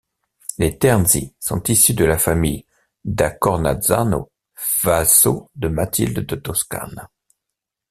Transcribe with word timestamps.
Les 0.57 0.79
Terzi 0.79 1.35
sont 1.39 1.61
issus 1.69 1.93
de 1.93 2.05
la 2.05 2.17
famille 2.17 2.65
da 3.05 3.29
Cornazzano, 3.29 4.31
vassaux 4.81 5.51
de 5.53 5.67
Mathilde 5.67 6.21
de 6.25 6.35
Toscane. 6.37 7.07